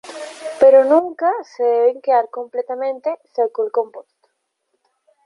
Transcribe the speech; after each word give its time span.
Pero 0.61 0.79
nunca 0.91 1.29
se 1.51 1.61
deben 1.61 2.01
quedar 2.01 2.27
completamente 2.31 3.09
seco 3.35 3.59
el 3.65 3.71
compost. 3.77 4.09